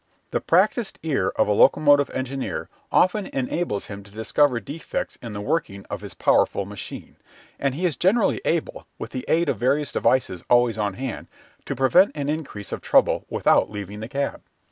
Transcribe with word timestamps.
The 0.31 0.41
practised 0.41 0.97
ear 1.03 1.27
of 1.35 1.47
a 1.47 1.51
locomotive 1.51 2.09
engineer 2.09 2.69
often 2.91 3.27
enables 3.27 3.85
him 3.85 4.01
to 4.01 4.09
discover 4.09 4.59
defects 4.59 5.15
in 5.21 5.33
the 5.33 5.41
working 5.41 5.85
of 5.91 6.01
his 6.01 6.15
powerful 6.15 6.65
machine, 6.65 7.17
and 7.59 7.75
he 7.75 7.85
is 7.85 7.97
generally 7.97 8.41
able, 8.43 8.87
with 8.97 9.11
the 9.11 9.25
aid 9.27 9.47
of 9.47 9.59
various 9.59 9.91
devices 9.91 10.43
always 10.49 10.79
on 10.79 10.95
hand, 10.95 11.27
to 11.65 11.75
prevent 11.75 12.13
an 12.15 12.29
increase 12.29 12.71
of 12.71 12.81
trouble 12.81 13.27
without 13.29 13.69
leaving 13.69 13.99
the 13.99 14.09
cab. 14.09 14.41